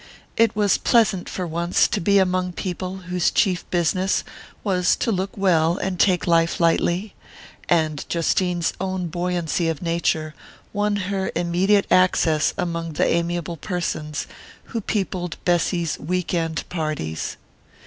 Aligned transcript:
It 0.35 0.55
was 0.55 0.79
pleasant, 0.79 1.29
for 1.29 1.45
once, 1.45 1.87
to 1.89 2.01
be 2.01 2.17
among 2.17 2.53
people 2.53 2.97
whose 3.05 3.29
chief 3.29 3.69
business 3.69 4.23
was 4.63 4.95
to 4.95 5.11
look 5.11 5.37
well 5.37 5.77
and 5.77 5.99
take 5.99 6.25
life 6.25 6.59
lightly, 6.59 7.13
and 7.69 8.03
Justine's 8.09 8.73
own 8.81 9.09
buoyancy 9.09 9.69
of 9.69 9.79
nature 9.83 10.33
won 10.73 10.95
her 10.95 11.31
immediate 11.35 11.85
access 11.91 12.51
among 12.57 12.93
the 12.93 13.05
amiable 13.07 13.57
persons 13.57 14.25
who 14.63 14.81
peopled 14.81 15.37
Bessy's 15.45 15.99
week 15.99 16.33
end 16.33 16.67
parties. 16.67 17.37